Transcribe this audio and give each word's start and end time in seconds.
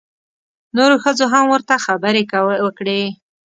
نورو 0.77 0.95
ښځو 1.03 1.25
هم 1.33 1.45
ورته 1.49 1.75
خبرې 1.85 2.23
وکړې. 2.65 3.01